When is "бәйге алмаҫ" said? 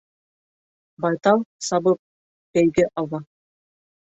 2.59-3.29